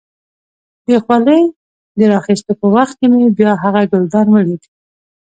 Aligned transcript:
د 0.87 0.89
خولۍ 1.03 1.43
د 1.97 1.99
را 2.09 2.15
اخيستو 2.21 2.51
په 2.61 2.67
وخت 2.75 2.93
کې 2.99 3.07
مې 3.11 3.25
بیا 3.39 3.51
هغه 3.63 3.81
ګلدان 3.91 4.27
ولید. 4.31 4.61